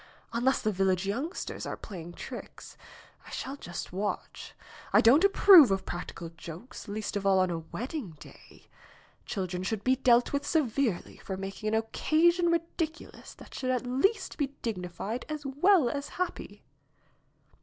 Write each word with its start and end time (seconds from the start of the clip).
Unless 0.33 0.63
the 0.63 0.71
village 0.71 1.05
youngsters 1.05 1.67
are 1.67 1.77
playing 1.77 2.13
tricks. 2.13 2.75
I 3.27 3.29
shall 3.29 3.55
just 3.55 3.93
watch. 3.93 4.55
I 4.91 4.99
don't 4.99 5.23
approve 5.23 5.69
of 5.69 5.85
practical 5.85 6.29
jokes, 6.29 6.87
least 6.87 7.15
of 7.15 7.23
all 7.23 7.37
on 7.37 7.51
a 7.51 7.59
wed 7.59 7.89
ding 7.89 8.17
day. 8.19 8.65
Children 9.27 9.61
should 9.61 9.83
be 9.83 9.95
dealt 9.95 10.33
with 10.33 10.43
severely 10.43 11.17
for 11.17 11.37
making 11.37 11.67
an 11.67 11.75
occasion 11.75 12.47
ridiculous 12.49 13.35
that 13.35 13.53
should 13.53 13.69
at 13.69 13.85
least 13.85 14.39
be 14.39 14.47
dignified 14.63 15.23
as 15.29 15.45
well 15.45 15.87
as 15.87 16.09
happy." 16.09 16.63